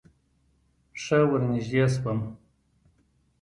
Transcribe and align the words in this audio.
ښه 1.01 1.19
ورنژدې 1.29 1.83
سوم. 1.95 2.19